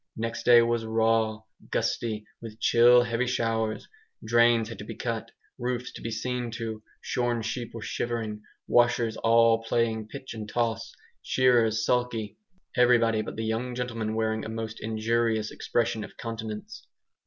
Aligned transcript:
Next 0.17 0.45
day 0.45 0.63
was 0.63 0.83
raw, 0.83 1.43
gusty, 1.69 2.25
with 2.41 2.59
chill 2.59 3.03
heavy 3.03 3.27
showers; 3.27 3.87
drains 4.25 4.69
had 4.69 4.79
to 4.79 4.83
be 4.83 4.95
cut, 4.95 5.29
roofs 5.59 5.91
to 5.91 6.01
be 6.01 6.09
seen 6.09 6.49
to; 6.53 6.81
shorn 7.01 7.43
sheep 7.43 7.75
were 7.75 7.83
shivering, 7.83 8.41
washers 8.67 9.15
all 9.17 9.61
playing 9.61 10.07
pitch 10.07 10.33
and 10.33 10.49
toss, 10.49 10.91
shearers 11.21 11.85
sulky; 11.85 12.39
everybody 12.75 13.21
but 13.21 13.35
the 13.35 13.45
young 13.45 13.75
gentlemen 13.75 14.15
wearing 14.15 14.43
a 14.43 14.49
most 14.49 14.81
injured 14.81 15.37
expression 15.51 16.03
of 16.03 16.17
countenance. 16.17 16.87